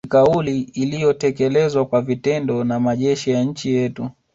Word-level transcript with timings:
Ni 0.03 0.09
kauli 0.09 0.59
iliyotekelezwa 0.61 1.85
kwa 1.85 2.01
vitendo 2.01 2.63
na 2.63 2.79
majeshi 2.79 3.31
ya 3.31 3.43
nchi 3.43 3.69
yetu 3.75 4.09